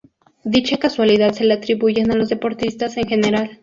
Dicha 0.45 0.79
cualidad 0.95 1.31
se 1.33 1.43
le 1.43 1.53
atribuyen 1.53 2.09
a 2.09 2.15
los 2.15 2.29
deportistas 2.29 2.97
en 2.97 3.07
general. 3.07 3.59